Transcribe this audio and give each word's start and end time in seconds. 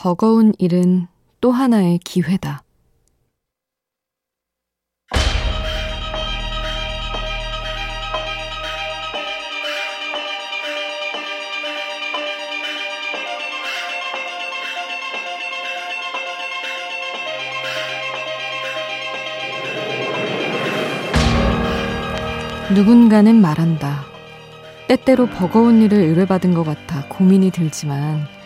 버거운 0.00 0.52
일은 0.58 1.08
또 1.40 1.50
하나의 1.50 1.98
기회다. 1.98 2.62
누군가는 22.72 23.34
말한다. 23.34 24.04
때때로 24.86 25.26
버거운 25.26 25.82
일을 25.82 25.98
의뢰받은 25.98 26.54
것 26.54 26.62
같아 26.62 27.04
고민이 27.08 27.50
들지만 27.50 28.37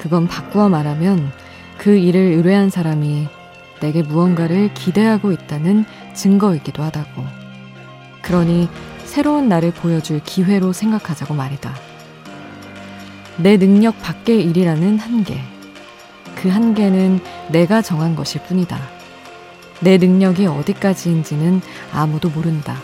그건 0.00 0.26
바꾸어 0.26 0.70
말하면 0.70 1.30
그 1.76 1.94
일을 1.94 2.18
의뢰한 2.18 2.70
사람이 2.70 3.28
내게 3.80 4.02
무언가를 4.02 4.72
기대하고 4.72 5.30
있다는 5.30 5.84
증거이기도 6.14 6.82
하다고. 6.82 7.22
그러니 8.22 8.70
새로운 9.04 9.50
나를 9.50 9.72
보여줄 9.72 10.20
기회로 10.24 10.72
생각하자고 10.72 11.34
말이다. 11.34 11.74
내 13.36 13.58
능력 13.58 14.00
밖의 14.00 14.42
일이라는 14.44 14.98
한계. 14.98 15.38
그 16.34 16.48
한계는 16.48 17.20
내가 17.50 17.82
정한 17.82 18.16
것일 18.16 18.42
뿐이다. 18.44 18.78
내 19.80 19.98
능력이 19.98 20.46
어디까지인지는 20.46 21.60
아무도 21.92 22.30
모른다. 22.30 22.76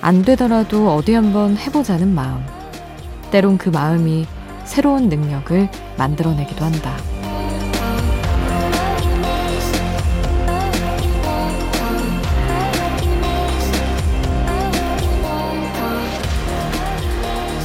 안 0.00 0.22
되더라도 0.22 0.94
어디 0.94 1.14
한번 1.14 1.56
해보자는 1.56 2.14
마음. 2.14 2.40
때론 3.32 3.58
그 3.58 3.68
마음이 3.68 4.26
새로운 4.68 5.08
능력을 5.08 5.68
만들어내기도 5.96 6.64
한다. 6.64 6.94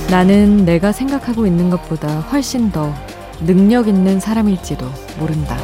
나는 0.09 0.63
내가 0.63 0.91
생각하고 0.91 1.45
있는 1.45 1.69
것보다 1.69 2.21
훨씬 2.21 2.71
더 2.71 2.93
능력 3.41 3.87
있는 3.87 4.19
사람일지도 4.19 4.85
모른다. 5.19 5.57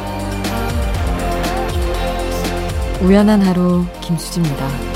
우연한 3.02 3.42
하루 3.42 3.86
김수지입니다. 4.02 4.89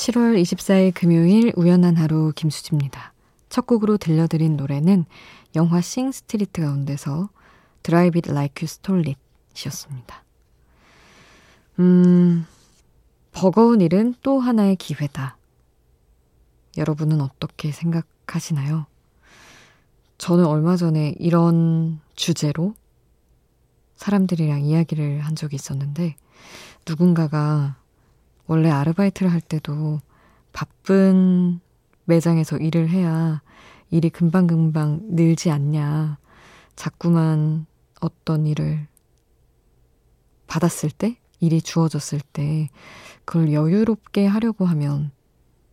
7월 0.00 0.40
24일 0.40 0.94
금요일 0.94 1.52
우연한 1.56 1.96
하루 1.96 2.32
김수지입니다. 2.34 3.12
첫 3.50 3.66
곡으로 3.66 3.98
들려드린 3.98 4.56
노래는 4.56 5.04
영화 5.56 5.82
Sing 5.82 6.10
Street 6.10 6.62
가운데서 6.62 7.28
Drive 7.82 8.16
It 8.16 8.32
Like 8.32 8.66
You 8.66 8.82
Stole 8.82 9.08
It 9.08 9.18
이었습니다. 9.54 10.24
음, 11.80 12.46
버거운 13.32 13.82
일은 13.82 14.14
또 14.22 14.40
하나의 14.40 14.76
기회다. 14.76 15.36
여러분은 16.78 17.20
어떻게 17.20 17.70
생각하시나요? 17.70 18.86
저는 20.16 20.46
얼마 20.46 20.76
전에 20.76 21.14
이런 21.18 22.00
주제로 22.14 22.74
사람들이랑 23.96 24.62
이야기를 24.62 25.20
한 25.20 25.36
적이 25.36 25.56
있었는데 25.56 26.16
누군가가 26.88 27.79
원래 28.50 28.68
아르바이트를 28.68 29.30
할 29.30 29.40
때도 29.40 30.00
바쁜 30.52 31.60
매장에서 32.04 32.56
일을 32.56 32.88
해야 32.88 33.42
일이 33.92 34.10
금방금방 34.10 35.02
늘지 35.10 35.52
않냐. 35.52 36.18
자꾸만 36.74 37.66
어떤 38.00 38.48
일을 38.48 38.88
받았을 40.48 40.90
때, 40.90 41.16
일이 41.38 41.62
주어졌을 41.62 42.18
때, 42.32 42.70
그걸 43.24 43.52
여유롭게 43.52 44.26
하려고 44.26 44.64
하면 44.64 45.12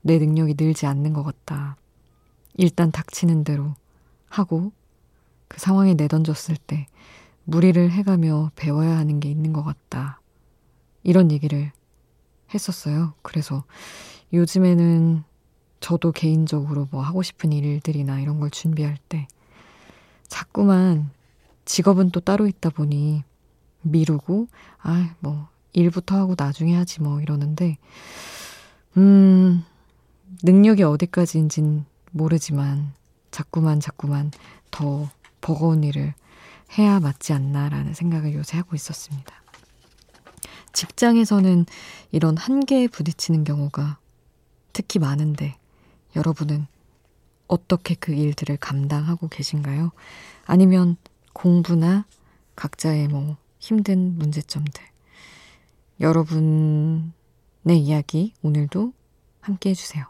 내 0.04 0.20
능력이 0.20 0.54
늘지 0.56 0.86
않는 0.86 1.14
것 1.14 1.24
같다. 1.24 1.78
일단 2.58 2.92
닥치는 2.92 3.44
대로 3.44 3.74
하고 4.30 4.72
그 5.48 5.60
상황에 5.60 5.96
내던졌을 5.96 6.56
때 6.56 6.86
무리를 7.44 7.90
해가며 7.90 8.52
배워야 8.56 9.00
하는 9.00 9.20
게 9.20 9.32
있는 9.32 9.52
것 9.52 9.64
같다. 9.64 10.22
이런 11.02 11.32
얘기를 11.32 11.72
했었어요. 12.54 13.14
그래서 13.22 13.64
요즘에는 14.34 15.24
저도 15.80 16.12
개인적으로 16.12 16.88
뭐 16.92 17.02
하고 17.02 17.22
싶은 17.22 17.52
일들이나 17.52 18.20
이런 18.20 18.40
걸 18.40 18.50
준비할 18.50 18.98
때 19.10 19.28
자꾸만 20.28 21.10
직업은 21.66 22.12
또 22.12 22.20
따로 22.20 22.48
있다 22.48 22.70
보니 22.70 23.24
미루고 23.82 24.48
아, 24.82 25.16
뭐 25.20 25.48
일부터 25.74 26.18
하고 26.18 26.36
나중에 26.38 26.76
하지 26.76 27.02
뭐 27.02 27.22
이러는데 27.22 27.78
음, 28.98 29.64
능력이 30.44 30.84
어디까지인진 30.84 31.86
모르지만 32.12 32.94
자꾸만 33.32 33.80
자꾸만 33.80 34.32
더 34.72 35.10
버거운 35.42 35.84
일을 35.84 36.14
해야 36.78 37.00
맞지 37.00 37.34
않나라는 37.34 37.94
생각을 37.94 38.34
요새 38.34 38.58
하고 38.58 38.76
있었습니다. 38.76 39.34
직장에서는 40.78 41.66
이런 42.12 42.38
한계에 42.38 42.88
부딪히는 42.88 43.44
경우가 43.46 43.98
특히 44.74 45.00
많은데 45.00 45.58
여러분은 46.16 46.68
어떻게 47.48 47.96
그 47.96 48.14
일들을 48.14 48.58
감당하고 48.58 49.28
계신가요? 49.28 49.92
아니면 50.46 50.98
공부나 51.34 52.06
각자의 52.56 53.08
뭐 53.08 53.38
힘든 53.58 54.20
문제점들. 54.20 54.84
여러분의 56.00 57.10
이야기 57.80 58.34
오늘도 58.44 58.94
함께 59.42 59.72
해주세요. 59.72 60.06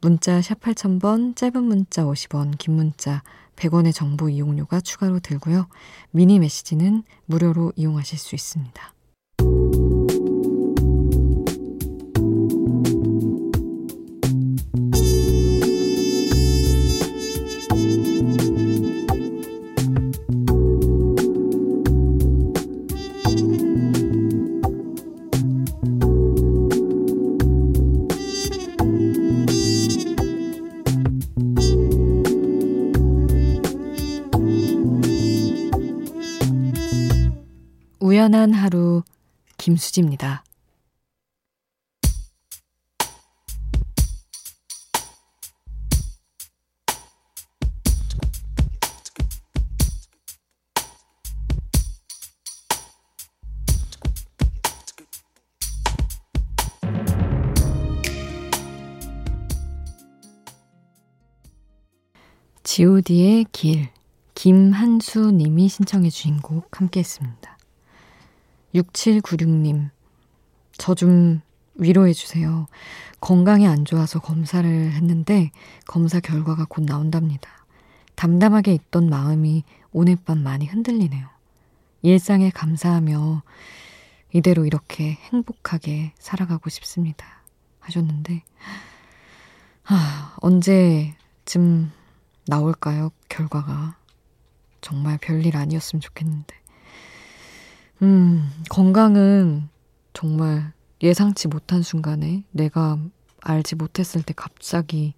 문자 0.00 0.40
샵 0.40 0.60
8000번, 0.60 1.34
짧은 1.34 1.64
문자 1.64 2.04
50원, 2.04 2.58
긴 2.58 2.74
문자 2.74 3.24
100원의 3.56 3.92
정보 3.92 4.28
이용료가 4.28 4.82
추가로 4.82 5.18
들고요. 5.18 5.66
미니 6.12 6.38
메시지는 6.38 7.02
무료로 7.24 7.72
이용하실 7.74 8.18
수 8.18 8.36
있습니다. 8.36 8.95
우연한 38.16 38.54
하루 38.54 39.02
김수지입니다. 39.58 40.42
god의 62.64 63.44
길 63.52 63.90
김한수 64.34 65.32
님이 65.32 65.68
신청해 65.68 66.08
주신 66.08 66.40
곡 66.40 66.80
함께 66.80 67.00
했습니다. 67.00 67.55
6796님, 68.74 69.90
저 70.78 70.94
좀 70.94 71.40
위로해 71.78 72.12
주세요. 72.12 72.66
건강이 73.20 73.66
안 73.66 73.84
좋아서 73.84 74.18
검사를 74.18 74.68
했는데 74.92 75.50
검사 75.86 76.20
결과가 76.20 76.66
곧 76.68 76.84
나온답니다. 76.84 77.50
담담하게 78.14 78.72
있던 78.74 79.08
마음이 79.10 79.64
오늘 79.92 80.16
밤 80.16 80.42
많이 80.42 80.66
흔들리네요. 80.66 81.28
일상에 82.02 82.50
감사하며 82.50 83.42
이대로 84.32 84.66
이렇게 84.66 85.12
행복하게 85.32 86.12
살아가고 86.18 86.70
싶습니다. 86.70 87.26
하셨는데, 87.80 88.42
아, 89.84 90.34
언제쯤 90.40 91.92
나올까요? 92.46 93.10
결과가. 93.28 93.96
정말 94.80 95.18
별일 95.18 95.56
아니었으면 95.56 96.00
좋겠는데. 96.00 96.54
음, 98.02 98.50
건강은 98.68 99.68
정말 100.12 100.72
예상치 101.02 101.48
못한 101.48 101.82
순간에 101.82 102.44
내가 102.50 102.98
알지 103.40 103.76
못했을 103.76 104.22
때 104.22 104.34
갑자기 104.36 105.14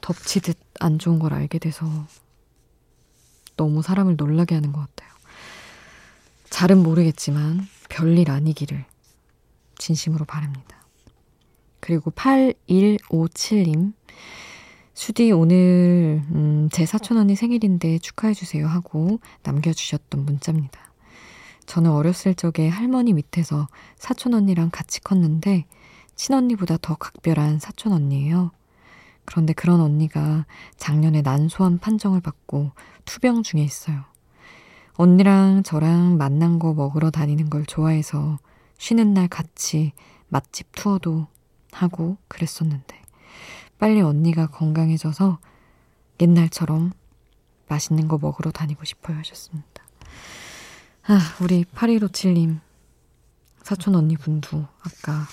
덮치듯 0.00 0.58
안 0.80 0.98
좋은 0.98 1.18
걸 1.18 1.32
알게 1.34 1.58
돼서 1.58 1.86
너무 3.56 3.82
사람을 3.82 4.16
놀라게 4.16 4.54
하는 4.54 4.72
것 4.72 4.80
같아요. 4.80 5.10
잘은 6.50 6.82
모르겠지만 6.82 7.66
별일 7.88 8.30
아니기를 8.30 8.84
진심으로 9.78 10.24
바랍니다. 10.24 10.84
그리고 11.80 12.10
8157님. 12.12 13.92
수디 14.94 15.32
오늘 15.32 16.22
음, 16.30 16.68
제 16.72 16.86
사촌 16.86 17.18
언니 17.18 17.34
생일인데 17.34 17.98
축하해주세요 17.98 18.66
하고 18.66 19.18
남겨주셨던 19.42 20.24
문자입니다. 20.24 20.93
저는 21.66 21.90
어렸을 21.90 22.34
적에 22.34 22.68
할머니 22.68 23.12
밑에서 23.12 23.68
사촌 23.96 24.34
언니랑 24.34 24.70
같이 24.70 25.00
컸는데 25.00 25.66
친언니보다 26.14 26.76
더 26.80 26.94
각별한 26.94 27.58
사촌 27.58 27.92
언니예요. 27.92 28.50
그런데 29.24 29.52
그런 29.52 29.80
언니가 29.80 30.46
작년에 30.76 31.22
난소암 31.22 31.78
판정을 31.78 32.20
받고 32.20 32.72
투병 33.04 33.42
중에 33.42 33.62
있어요. 33.62 34.04
언니랑 34.94 35.62
저랑 35.64 36.18
만난 36.18 36.58
거 36.58 36.72
먹으러 36.72 37.10
다니는 37.10 37.50
걸 37.50 37.66
좋아해서 37.66 38.38
쉬는 38.78 39.14
날 39.14 39.28
같이 39.28 39.92
맛집 40.28 40.68
투어도 40.72 41.26
하고 41.72 42.16
그랬었는데 42.28 43.02
빨리 43.78 44.00
언니가 44.00 44.46
건강해져서 44.46 45.38
옛날처럼 46.20 46.92
맛있는 47.68 48.08
거 48.08 48.18
먹으러 48.18 48.50
다니고 48.50 48.84
싶어요 48.84 49.16
하셨습니다. 49.18 49.83
아, 51.06 51.20
우리 51.40 51.64
8157님 51.64 52.60
사촌 53.62 53.94
언니 53.94 54.16
분도 54.16 54.66
아까 54.80 55.26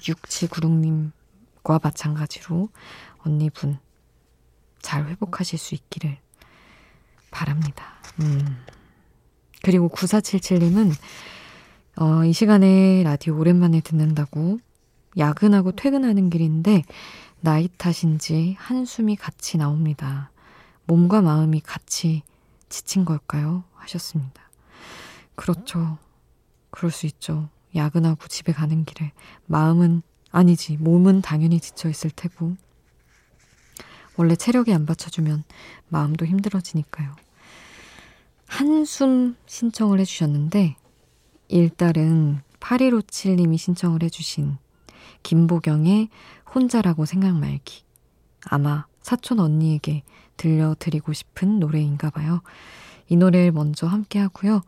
6796님과 0.00 1.82
마찬가지로 1.82 2.68
언니 3.18 3.50
분 3.50 3.78
잘 4.86 5.04
회복하실 5.08 5.58
수 5.58 5.74
있기를 5.74 6.16
바랍니다. 7.32 7.94
음. 8.20 8.64
그리고 9.64 9.88
9477님은 9.88 10.92
어, 11.96 12.24
이 12.24 12.32
시간에 12.32 13.02
라디오 13.02 13.36
오랜만에 13.36 13.80
듣는다고 13.80 14.60
야근하고 15.18 15.72
퇴근하는 15.72 16.30
길인데 16.30 16.84
나이 17.40 17.68
탓인지 17.78 18.54
한숨이 18.60 19.16
같이 19.16 19.58
나옵니다. 19.58 20.30
몸과 20.84 21.20
마음이 21.20 21.62
같이 21.62 22.22
지친 22.68 23.04
걸까요? 23.04 23.64
하셨습니다. 23.74 24.45
그렇죠. 25.36 25.98
그럴 26.70 26.90
수 26.90 27.06
있죠. 27.06 27.48
야근하고 27.74 28.26
집에 28.26 28.52
가는 28.52 28.84
길에 28.84 29.12
마음은 29.46 30.02
아니지 30.30 30.76
몸은 30.78 31.22
당연히 31.22 31.60
지쳐 31.60 31.88
있을 31.88 32.10
테고 32.10 32.56
원래 34.16 34.34
체력이 34.34 34.72
안 34.72 34.86
받쳐주면 34.86 35.44
마음도 35.88 36.26
힘들어지니까요. 36.26 37.14
한숨 38.46 39.36
신청을 39.46 40.00
해주셨는데 40.00 40.76
일달은 41.48 42.40
8157님이 42.60 43.58
신청을 43.58 44.02
해주신 44.02 44.56
김보경의 45.22 46.08
혼자라고 46.54 47.04
생각 47.04 47.36
말기. 47.36 47.84
아마 48.48 48.86
사촌 49.02 49.40
언니에게 49.40 50.02
들려드리고 50.36 51.12
싶은 51.12 51.60
노래인가 51.60 52.10
봐요. 52.10 52.42
이 53.08 53.16
노래를 53.16 53.52
먼저 53.52 53.86
함께 53.86 54.18
하고요. 54.18 54.62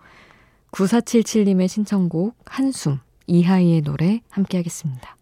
9477님의 0.73 1.69
신청곡 1.69 2.37
한숨, 2.44 2.99
이하이의 3.26 3.82
노래 3.82 4.20
함께 4.31 4.59
하겠습니다. 4.59 5.17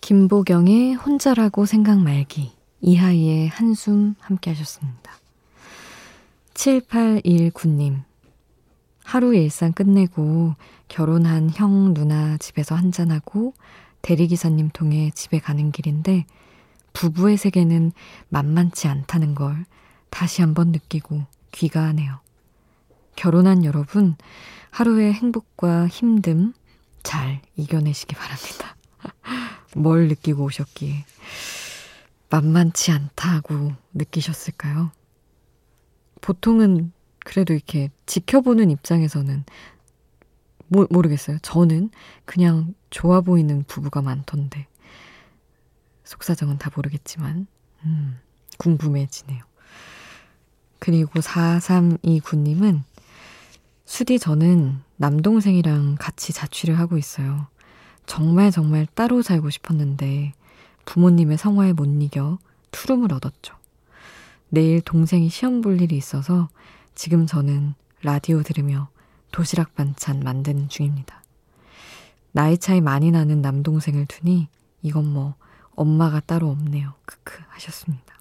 김보경의 0.00 0.94
혼자라고 0.94 1.66
생각 1.66 2.00
말기, 2.00 2.55
이하이의 2.80 3.48
한숨 3.48 4.14
함께 4.20 4.50
하셨습니다. 4.50 5.12
7819님, 6.54 8.02
하루 9.04 9.34
일상 9.34 9.72
끝내고 9.72 10.54
결혼한 10.88 11.50
형, 11.50 11.94
누나 11.94 12.36
집에서 12.38 12.74
한잔하고 12.74 13.54
대리기사님 14.02 14.70
통해 14.72 15.10
집에 15.14 15.38
가는 15.38 15.70
길인데 15.72 16.26
부부의 16.92 17.36
세계는 17.36 17.92
만만치 18.28 18.88
않다는 18.88 19.34
걸 19.34 19.64
다시 20.10 20.40
한번 20.40 20.72
느끼고 20.72 21.24
귀가 21.52 21.82
하네요. 21.88 22.20
결혼한 23.16 23.64
여러분, 23.64 24.16
하루의 24.70 25.12
행복과 25.12 25.88
힘듦 25.88 26.52
잘 27.02 27.40
이겨내시기 27.56 28.14
바랍니다. 28.14 28.76
뭘 29.76 30.08
느끼고 30.08 30.44
오셨기에 30.44 31.04
만만치 32.30 32.90
않다고 32.92 33.72
느끼셨을까요? 33.94 34.90
보통은 36.20 36.92
그래도 37.20 37.54
이렇게 37.54 37.90
지켜보는 38.06 38.70
입장에서는 38.70 39.44
모, 40.68 40.86
모르겠어요. 40.90 41.38
저는 41.42 41.90
그냥 42.24 42.74
좋아 42.90 43.20
보이는 43.20 43.64
부부가 43.64 44.02
많던데 44.02 44.66
속사정은 46.04 46.58
다 46.58 46.70
모르겠지만 46.74 47.46
음, 47.84 48.18
궁금해지네요. 48.58 49.44
그리고 50.78 51.20
4329님은 51.20 52.82
수디 53.84 54.18
저는 54.18 54.80
남동생이랑 54.96 55.96
같이 55.98 56.32
자취를 56.32 56.78
하고 56.78 56.98
있어요. 56.98 57.46
정말 58.04 58.50
정말 58.50 58.86
따로 58.94 59.22
살고 59.22 59.50
싶었는데 59.50 60.32
부모님의 60.86 61.36
성화에 61.36 61.74
못 61.74 61.84
이겨 62.02 62.38
투룸을 62.70 63.12
얻었죠. 63.12 63.54
내일 64.48 64.80
동생이 64.80 65.28
시험 65.28 65.60
볼 65.60 65.80
일이 65.80 65.96
있어서 65.96 66.48
지금 66.94 67.26
저는 67.26 67.74
라디오 68.02 68.42
들으며 68.42 68.88
도시락 69.30 69.74
반찬 69.74 70.20
만드는 70.20 70.68
중입니다. 70.68 71.22
나이 72.32 72.56
차이 72.56 72.80
많이 72.80 73.10
나는 73.10 73.42
남동생을 73.42 74.06
두니 74.06 74.48
이건 74.82 75.12
뭐 75.12 75.34
엄마가 75.74 76.20
따로 76.20 76.48
없네요. 76.50 76.94
크크 77.04 77.42
하셨습니다. 77.48 78.18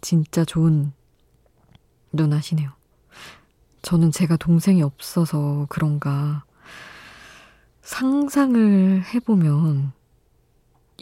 진짜 0.00 0.44
좋은 0.44 0.92
누나시네요. 2.12 2.70
저는 3.82 4.10
제가 4.10 4.36
동생이 4.36 4.82
없어서 4.82 5.66
그런가 5.68 6.44
상상을 7.82 9.04
해보면 9.14 9.92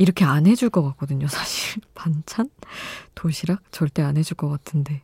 이렇게 0.01 0.25
안 0.25 0.47
해줄 0.47 0.71
것 0.71 0.83
같거든요, 0.83 1.29
사실. 1.29 1.83
반찬? 1.95 2.49
도시락? 3.15 3.61
절대 3.71 4.01
안 4.03 4.17
해줄 4.17 4.35
것 4.37 4.49
같은데. 4.49 5.03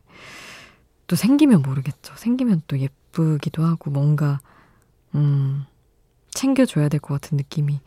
또 1.05 1.15
생기면 1.15 1.61
모르겠죠. 1.61 2.15
생기면 2.15 2.63
또 2.67 2.79
예쁘기도 2.79 3.63
하고 3.63 3.91
뭔가, 3.91 4.41
음, 5.13 5.65
챙겨줘야 6.31 6.89
될 6.89 6.99
것 6.99 7.21
같은 7.21 7.37
느낌이 7.37 7.79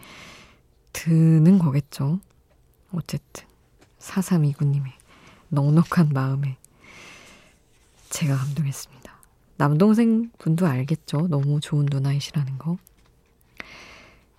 드는 0.93 1.59
거겠죠. 1.59 2.21
어쨌든. 2.93 3.45
4329님의 3.99 4.93
넉넉한 5.49 6.11
마음에 6.15 6.59
제가 8.09 8.37
감동했습니다. 8.37 9.13
남동생 9.57 10.31
분도 10.39 10.67
알겠죠. 10.67 11.27
너무 11.29 11.59
좋은 11.61 11.87
누나이시라는 11.91 12.57
거. 12.59 12.79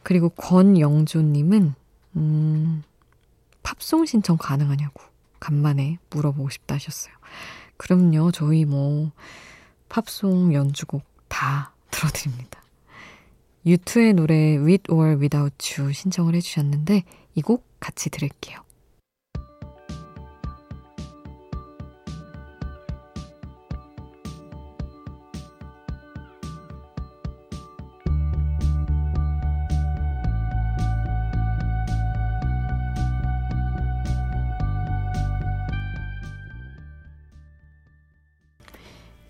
그리고 0.03 0.29
권영조님은, 0.29 1.75
음, 2.15 2.83
팝송 3.63 4.05
신청 4.05 4.37
가능하냐고 4.37 5.01
간만에 5.39 5.97
물어보고 6.09 6.49
싶다 6.49 6.75
하셨어요. 6.75 7.13
그럼요, 7.77 8.31
저희 8.31 8.65
뭐, 8.65 9.11
팝송 9.89 10.53
연주곡 10.53 11.03
다 11.27 11.73
들어드립니다. 11.89 12.61
유투의 13.65 14.13
노래 14.13 14.57
With 14.57 14.91
or 14.91 15.17
Without 15.19 15.81
You 15.81 15.93
신청을 15.93 16.35
해주셨는데, 16.35 17.03
이 17.35 17.41
곡 17.41 17.65
같이 17.79 18.09
들을게요. 18.09 18.59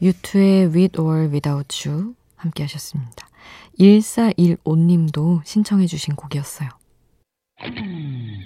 유투의 0.01 0.67
With 0.67 0.99
or 0.99 1.29
Without 1.29 1.87
You 1.87 2.15
함께 2.35 2.63
하셨습니다. 2.63 3.27
1415님도 3.79 5.41
신청해 5.45 5.85
주신 5.87 6.15
곡이었어요. 6.15 6.69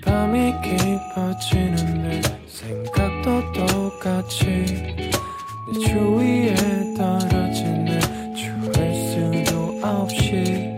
밤이 0.04 0.54
깊어지는데 0.62 2.22
생각도 2.48 3.54
똑같이 3.54 4.46
내 4.46 5.80
주위에 5.80 6.56
떨어지는 6.96 8.36
추울 8.36 8.74
수도 9.44 9.80
없이 9.82 10.76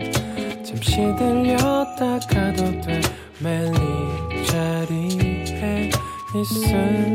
잠시 0.64 0.96
들렸다 1.16 2.20
가도 2.20 2.80
돼 2.80 3.00
매일 3.42 3.72
이 3.74 4.46
자리에 4.46 5.90
있을 6.36 7.07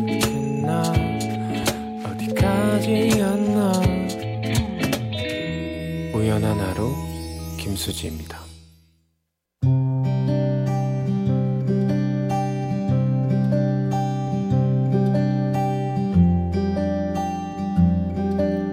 김수지입니다. 7.83 8.39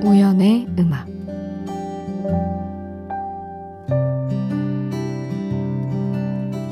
우연의 0.04 0.68
음악 0.78 1.08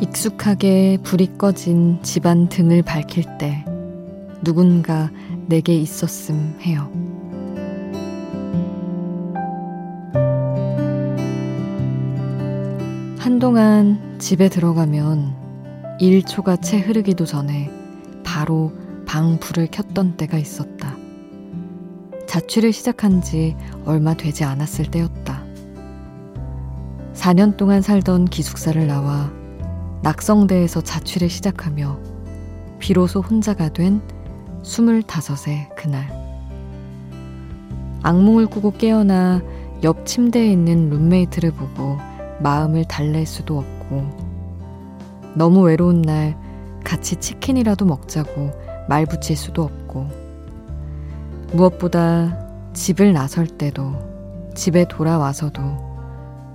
익숙하게 0.00 0.98
불이 1.02 1.38
꺼진 1.38 2.00
집안 2.02 2.48
등을 2.48 2.82
밝힐 2.82 3.24
때 3.38 3.64
누군가 4.42 5.10
내게 5.46 5.74
있었음 5.74 6.58
해요. 6.60 7.07
한동안 13.38 14.16
집에 14.18 14.48
들어가면 14.48 15.96
1초가 16.00 16.60
채 16.60 16.80
흐르기도 16.80 17.24
전에 17.24 17.70
바로 18.24 18.72
방 19.06 19.38
불을 19.38 19.68
켰던 19.68 20.16
때가 20.16 20.38
있었다. 20.38 20.96
자취를 22.26 22.72
시작한 22.72 23.22
지 23.22 23.54
얼마 23.84 24.14
되지 24.14 24.42
않았을 24.42 24.86
때였다. 24.86 25.44
4년 27.14 27.56
동안 27.56 27.80
살던 27.80 28.24
기숙사를 28.24 28.84
나와 28.88 29.30
낙성대에서 30.02 30.80
자취를 30.80 31.30
시작하며 31.30 31.96
비로소 32.80 33.20
혼자가 33.20 33.68
된 33.68 34.00
25세 34.64 35.72
그날. 35.76 36.10
악몽을 38.02 38.46
꾸고 38.46 38.72
깨어나 38.72 39.42
옆 39.84 40.06
침대에 40.06 40.50
있는 40.50 40.90
룸메이트를 40.90 41.52
보고 41.52 42.07
마음을 42.40 42.84
달랠 42.84 43.26
수도 43.26 43.58
없고, 43.58 44.28
너무 45.34 45.62
외로운 45.62 46.02
날 46.02 46.36
같이 46.84 47.16
치킨이라도 47.16 47.84
먹자고 47.84 48.50
말 48.88 49.06
붙일 49.06 49.36
수도 49.36 49.62
없고, 49.62 50.08
무엇보다 51.52 52.72
집을 52.72 53.12
나설 53.12 53.46
때도, 53.46 53.94
집에 54.54 54.86
돌아와서도 54.88 55.60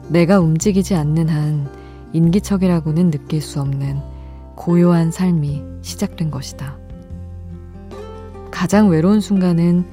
내가 0.10 0.40
움직이지 0.40 0.96
않는 0.96 1.30
한 1.30 1.68
인기척이라고는 2.14 3.12
느낄 3.12 3.42
수 3.42 3.62
없는 3.62 4.00
고요한 4.56 5.12
삶이 5.12 5.64
시작된 5.82 6.30
것이다. 6.32 6.78
가장 8.52 8.90
외로운 8.90 9.20
순간은 9.20 9.86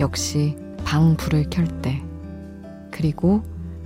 역시 0.00 0.56
방 0.84 1.16
불을 1.16 1.50
켤 1.50 1.64
때, 1.82 2.02
그리고 2.90 3.42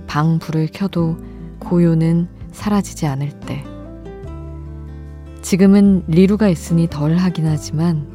방 0.07 0.39
불을 0.39 0.69
켜도 0.71 1.17
고요는 1.61 2.27
사라지지 2.51 3.07
않을 3.07 3.29
때. 3.41 3.63
지금은 5.41 6.03
리루가 6.07 6.49
있으니 6.49 6.87
덜 6.89 7.15
하긴 7.15 7.47
하지만 7.47 8.07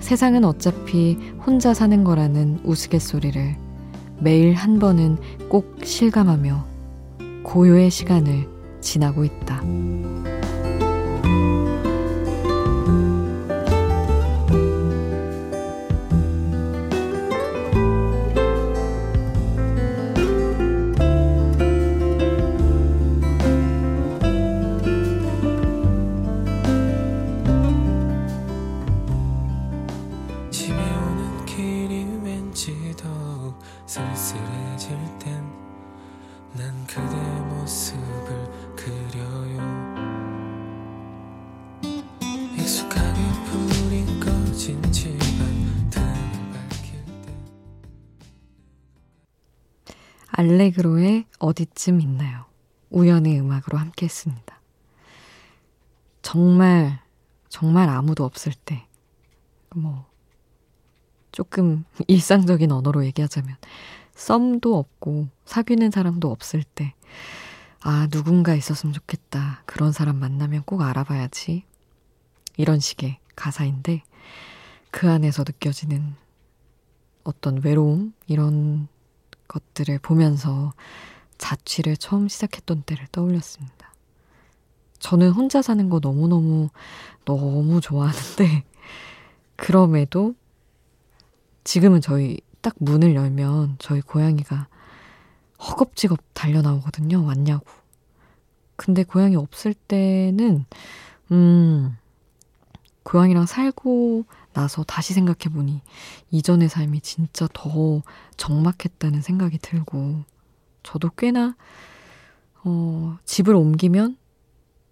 세상은 0.00 0.44
어차피 0.44 1.16
혼자 1.46 1.72
사는 1.72 2.04
거라는 2.04 2.60
우스갯소리를 2.64 3.56
매일 4.18 4.54
한 4.54 4.78
번은 4.78 5.16
꼭 5.48 5.78
실감하며 5.82 6.64
고요의 7.44 7.90
시간을 7.90 8.48
지나고 8.80 9.24
있다. 9.24 9.62
알레그로의 50.40 51.26
어디쯤 51.38 52.00
있나요? 52.00 52.46
우연의 52.88 53.38
음악으로 53.40 53.76
함께 53.76 54.06
했습니다. 54.06 54.58
정말, 56.22 56.98
정말 57.50 57.90
아무도 57.90 58.24
없을 58.24 58.52
때, 58.54 58.86
뭐, 59.74 60.06
조금 61.30 61.84
일상적인 62.08 62.72
언어로 62.72 63.04
얘기하자면, 63.04 63.54
썸도 64.14 64.78
없고, 64.78 65.28
사귀는 65.44 65.90
사람도 65.90 66.30
없을 66.30 66.62
때, 66.62 66.94
아, 67.82 68.06
누군가 68.10 68.54
있었으면 68.54 68.94
좋겠다. 68.94 69.62
그런 69.66 69.92
사람 69.92 70.16
만나면 70.16 70.62
꼭 70.62 70.80
알아봐야지. 70.80 71.64
이런 72.56 72.80
식의 72.80 73.18
가사인데, 73.36 74.04
그 74.90 75.10
안에서 75.10 75.44
느껴지는 75.46 76.14
어떤 77.24 77.62
외로움? 77.62 78.14
이런 78.26 78.88
것들을 79.50 79.98
보면서 79.98 80.72
자취를 81.36 81.96
처음 81.96 82.28
시작했던 82.28 82.82
때를 82.82 83.06
떠올렸습니다. 83.10 83.92
저는 85.00 85.30
혼자 85.30 85.62
사는 85.62 85.88
거 85.88 85.98
너무너무, 86.00 86.68
너무 87.24 87.80
좋아하는데, 87.80 88.64
그럼에도 89.56 90.34
지금은 91.64 92.00
저희 92.00 92.38
딱 92.60 92.74
문을 92.78 93.14
열면 93.14 93.76
저희 93.78 94.00
고양이가 94.00 94.68
허겁지겁 95.58 96.20
달려나오거든요. 96.32 97.24
왔냐고. 97.24 97.66
근데 98.76 99.02
고양이 99.02 99.36
없을 99.36 99.74
때는, 99.74 100.64
음, 101.32 101.96
고양이랑 103.10 103.46
살고 103.46 104.24
나서 104.52 104.84
다시 104.84 105.14
생각해보니 105.14 105.82
이전의 106.30 106.68
삶이 106.68 107.00
진짜 107.00 107.48
더 107.52 108.02
적막했다는 108.36 109.20
생각이 109.20 109.58
들고 109.58 110.22
저도 110.84 111.10
꽤나 111.16 111.56
어, 112.62 113.18
집을 113.24 113.56
옮기면 113.56 114.16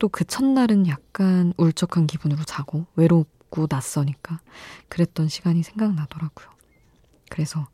또 0.01 0.09
그 0.09 0.25
첫날은 0.25 0.89
약간 0.89 1.53
울적한 1.57 2.09
기분으로 2.09 2.43
자고 2.43 2.87
외롭고 2.97 3.69
낯서니까 3.71 4.41
그랬던 4.89 5.29
시간이 5.29 5.63
생각나더라고요. 5.63 6.49
그래서 7.31 7.69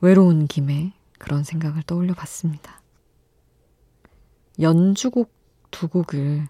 외로운 0.00 0.46
김에 0.46 0.94
그런 1.18 1.44
생각을 1.44 1.82
떠올려 1.82 2.14
봤습니다. 2.14 2.80
연주곡 4.58 5.30
두 5.70 5.88
곡을 5.88 6.48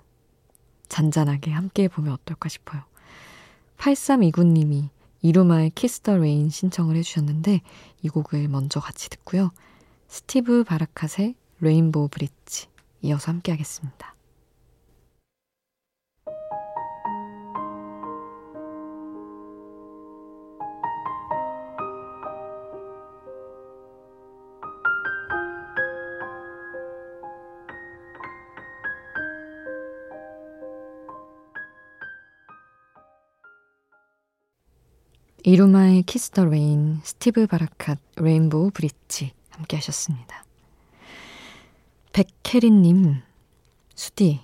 잔잔하게 0.94 1.50
함께 1.50 1.84
해보면 1.84 2.12
어떨까 2.12 2.48
싶어요. 2.48 2.82
8329님이 3.78 4.90
이루마의 5.22 5.70
Kiss 5.70 6.00
the 6.00 6.16
Rain 6.16 6.50
신청을 6.50 6.94
해주셨는데 6.96 7.62
이 8.02 8.08
곡을 8.08 8.46
먼저 8.46 8.78
같이 8.78 9.10
듣고요. 9.10 9.50
스티브 10.06 10.62
바라캇의 10.62 11.34
Rainbow 11.58 12.08
Bridge 12.08 12.68
이어서 13.02 13.32
함께 13.32 13.50
하겠습니다. 13.50 14.13
이루마의 35.46 36.04
Kiss 36.04 36.30
the 36.30 36.46
Rain, 36.46 37.00
스티브 37.04 37.46
바라캇, 37.46 37.98
Rainbow 38.16 38.70
Bridge 38.70 39.34
함께 39.50 39.76
하셨습니다. 39.76 40.42
백혜린님, 42.14 43.20
수디, 43.94 44.40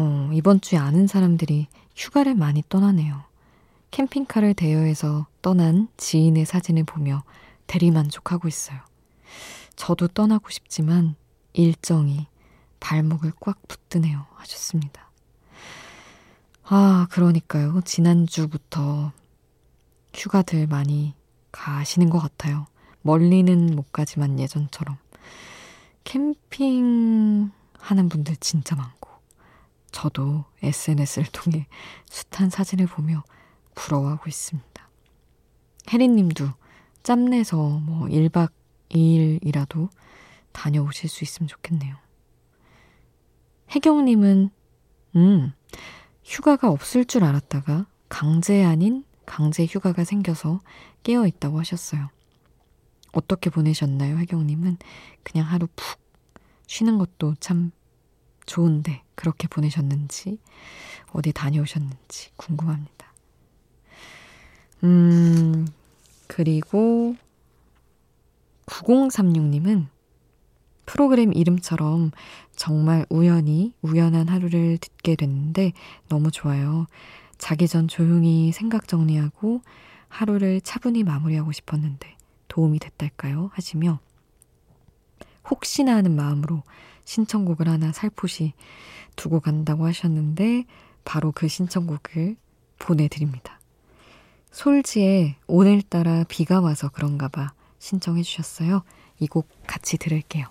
어, 0.00 0.30
이번 0.32 0.60
주에 0.60 0.76
아는 0.76 1.06
사람들이 1.06 1.68
휴가를 1.94 2.34
많이 2.34 2.64
떠나네요. 2.68 3.22
캠핑카를 3.92 4.54
대여해서 4.54 5.28
떠난 5.40 5.86
지인의 5.96 6.46
사진을 6.46 6.82
보며 6.82 7.22
대리만족하고 7.68 8.48
있어요. 8.48 8.80
저도 9.76 10.08
떠나고 10.08 10.50
싶지만 10.50 11.14
일정이 11.52 12.26
발목을 12.80 13.34
꽉 13.38 13.68
붙드네요. 13.68 14.26
하셨습니다. 14.34 15.12
아, 16.64 17.06
그러니까요. 17.12 17.82
지난주부터 17.84 19.12
휴가들 20.18 20.66
많이 20.66 21.14
가시는 21.52 22.10
것 22.10 22.18
같아요. 22.18 22.66
멀리는 23.02 23.74
못 23.76 23.92
가지만 23.92 24.40
예전처럼. 24.40 24.98
캠핑 26.02 27.52
하는 27.78 28.08
분들 28.08 28.36
진짜 28.36 28.74
많고, 28.74 29.08
저도 29.92 30.44
SNS를 30.62 31.28
통해 31.32 31.68
숱한 32.10 32.50
사진을 32.50 32.86
보며 32.86 33.22
부러워하고 33.76 34.28
있습니다. 34.28 34.88
혜리님도 35.92 36.48
짬내서 37.04 37.56
뭐 37.56 38.08
1박 38.08 38.50
2일이라도 38.90 39.88
다녀오실 40.52 41.08
수 41.08 41.22
있으면 41.22 41.46
좋겠네요. 41.46 41.94
혜경님은, 43.70 44.50
음, 45.16 45.52
휴가가 46.24 46.70
없을 46.70 47.04
줄 47.04 47.22
알았다가 47.22 47.86
강제 48.08 48.64
아닌 48.64 49.04
강제 49.28 49.66
휴가가 49.66 50.04
생겨서 50.04 50.60
깨어 51.02 51.26
있다고 51.26 51.60
하셨어요. 51.60 52.08
어떻게 53.12 53.50
보내셨나요, 53.50 54.16
혜경님은? 54.16 54.78
그냥 55.22 55.46
하루 55.46 55.68
푹 55.76 56.00
쉬는 56.66 56.96
것도 56.96 57.34
참 57.38 57.70
좋은데 58.46 59.02
그렇게 59.14 59.46
보내셨는지 59.46 60.38
어디 61.12 61.32
다녀오셨는지 61.32 62.30
궁금합니다. 62.36 63.12
음, 64.84 65.66
그리고 66.26 67.14
9036님은 68.66 69.88
프로그램 70.86 71.34
이름처럼 71.34 72.12
정말 72.56 73.04
우연히 73.10 73.74
우연한 73.82 74.28
하루를 74.28 74.78
듣게 74.78 75.16
됐는데 75.16 75.72
너무 76.08 76.30
좋아요. 76.30 76.86
자기 77.38 77.68
전 77.68 77.88
조용히 77.88 78.52
생각 78.52 78.88
정리하고 78.88 79.62
하루를 80.08 80.60
차분히 80.60 81.04
마무리하고 81.04 81.52
싶었는데 81.52 82.16
도움이 82.48 82.78
됐달까요? 82.78 83.50
하시며 83.52 84.00
혹시나 85.48 85.96
하는 85.96 86.14
마음으로 86.14 86.62
신청곡을 87.04 87.68
하나 87.68 87.92
살포시 87.92 88.52
두고 89.16 89.40
간다고 89.40 89.86
하셨는데 89.86 90.64
바로 91.04 91.32
그 91.32 91.48
신청곡을 91.48 92.36
보내드립니다. 92.78 93.58
솔지에 94.50 95.36
오늘따라 95.46 96.24
비가 96.28 96.60
와서 96.60 96.88
그런가 96.90 97.28
봐 97.28 97.52
신청해 97.78 98.22
주셨어요. 98.22 98.82
이 99.20 99.26
곡 99.26 99.48
같이 99.66 99.96
들을게요. 99.98 100.46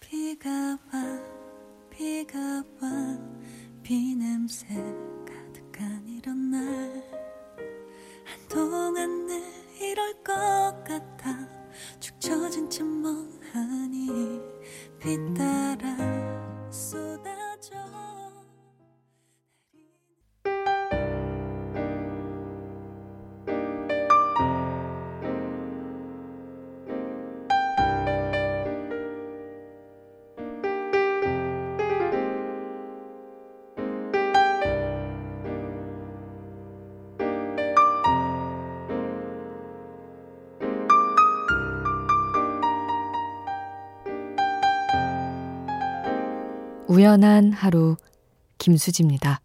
비가 0.00 0.50
와 0.92 1.05
비가 2.16 2.38
와. 2.80 3.18
비냄새 3.82 4.66
가득한 5.26 6.08
이런 6.08 6.50
날 6.50 7.05
우연한 46.88 47.52
하루 47.52 47.96
김수지입니다. 48.58 49.40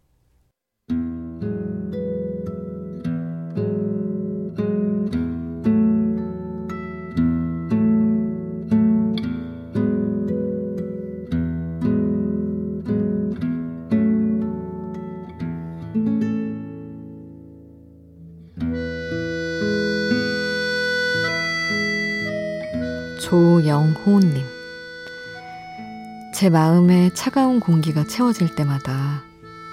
제 26.32 26.48
마음에 26.48 27.10
차가운 27.12 27.60
공기가 27.60 28.04
채워질 28.04 28.54
때마다 28.54 29.22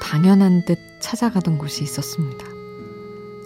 당연한 0.02 0.66
듯 0.66 0.78
찾아가던 1.00 1.58
곳이 1.58 1.84
있었습니다. 1.84 2.46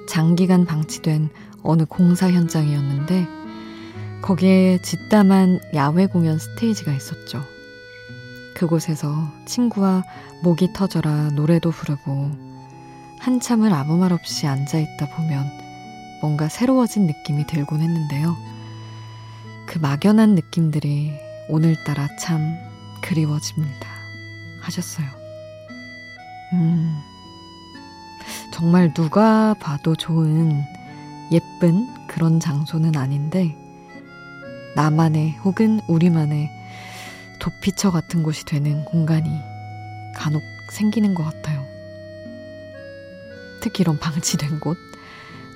장기간 0.08 0.66
방치된 0.66 1.30
어느 1.62 1.86
공사 1.86 2.32
현장이었는데 2.32 3.28
거기에 4.24 4.80
짓담한 4.82 5.60
야외 5.76 6.08
공연 6.08 6.40
스테이지가 6.40 6.92
있었죠. 6.92 7.44
그곳에서 8.56 9.14
친구와 9.46 10.04
목이 10.42 10.74
터져라 10.74 11.30
노래도 11.30 11.70
부르고 11.70 12.32
한참을 13.20 13.74
아무 13.74 13.96
말 13.98 14.12
없이 14.12 14.48
앉아 14.48 14.80
있다 14.80 15.16
보면 15.16 15.46
뭔가 16.22 16.50
새로워진 16.50 17.06
느낌이 17.06 17.46
들곤 17.46 17.82
했는데요. 17.82 18.36
그 19.68 19.78
막연한 19.78 20.36
느낌들이 20.36 21.14
오늘따라 21.50 22.08
참 22.18 22.58
그리워집니다. 23.04 23.88
하셨어요. 24.62 25.06
음, 26.54 26.98
정말 28.54 28.94
누가 28.94 29.54
봐도 29.56 29.96
좋은 29.96 30.64
예쁜 31.32 31.88
그런 32.08 32.40
장소는 32.40 32.96
아닌데, 32.96 33.56
나만의 34.76 35.34
혹은 35.44 35.80
우리만의 35.88 36.50
도피처 37.40 37.92
같은 37.92 38.24
곳이 38.24 38.46
되는 38.46 38.86
공간이 38.86 39.30
간혹 40.16 40.42
생기는 40.72 41.14
것 41.14 41.24
같아요. 41.24 41.64
특히 43.62 43.82
이런 43.82 44.00
방치된 44.00 44.60
곳. 44.60 44.78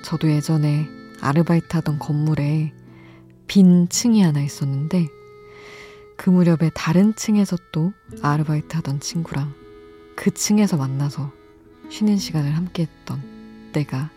저도 0.04 0.30
예전에 0.30 0.86
아르바이트 1.20 1.76
하던 1.76 1.98
건물에 1.98 2.72
빈 3.46 3.88
층이 3.88 4.22
하나 4.22 4.40
있었는데, 4.40 5.08
그 6.18 6.30
무렵에 6.30 6.70
다른 6.74 7.14
층에서 7.14 7.56
또 7.70 7.92
아르바이트 8.22 8.74
하던 8.76 8.98
친구랑 8.98 9.54
그 10.16 10.32
층에서 10.32 10.76
만나서 10.76 11.32
쉬는 11.90 12.18
시간을 12.18 12.56
함께 12.56 12.82
했던 12.82 13.22
때가 13.72 14.10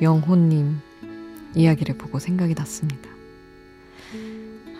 영호님 0.00 0.78
이야기를 1.54 1.98
보고 1.98 2.18
생각이 2.18 2.54
났습니다. 2.54 3.10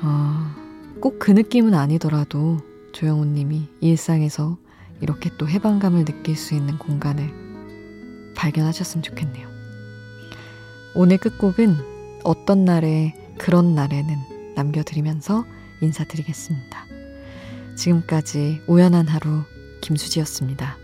아, 0.00 0.56
꼭그 1.00 1.32
느낌은 1.32 1.74
아니더라도 1.74 2.58
조영호 2.92 3.26
님이 3.26 3.68
일상에서 3.82 4.56
이렇게 5.02 5.30
또 5.36 5.46
해방감을 5.46 6.06
느낄 6.06 6.36
수 6.36 6.54
있는 6.54 6.78
공간을 6.78 8.32
발견하셨으면 8.34 9.02
좋겠네요. 9.02 9.46
오늘 10.94 11.18
끝곡은 11.18 12.22
어떤 12.24 12.64
날에 12.64 13.14
그런 13.36 13.74
날에는 13.74 14.54
남겨드리면서 14.54 15.44
인사드리겠습니다. 15.80 16.86
지금까지 17.76 18.62
우연한 18.66 19.08
하루 19.08 19.44
김수지였습니다. 19.80 20.78